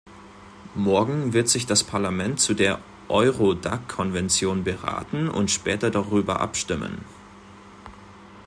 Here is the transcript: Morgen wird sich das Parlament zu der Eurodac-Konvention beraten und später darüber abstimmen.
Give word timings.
Morgen 0.73 1.31
wird 1.33 1.47
sich 1.47 1.67
das 1.67 1.83
Parlament 1.83 2.39
zu 2.39 2.55
der 2.55 2.79
Eurodac-Konvention 3.07 4.63
beraten 4.63 5.29
und 5.29 5.51
später 5.51 5.91
darüber 5.91 6.39
abstimmen. 6.39 7.05